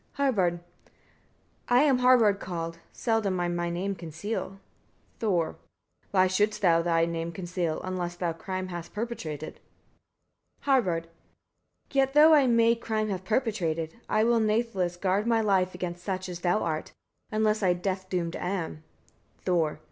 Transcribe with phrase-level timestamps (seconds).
[0.13, 0.61] Harbard.
[0.87, 0.93] 10.
[1.77, 4.59] I am Harbard called; seldom I my name conceal.
[5.19, 5.45] Thor.
[5.45, 5.57] 11.
[6.09, 9.59] Why shouldst thou thy name conceal, unless thou crime hast perpetrated?
[10.61, 11.03] Harbard.
[11.03, 11.15] 12.
[11.91, 16.27] Yet, though I may crime have perpetrated, I will nathless guard my life against such
[16.29, 16.93] as thou art;
[17.31, 18.81] unless I death doomed am.
[19.45, 19.79] Thor.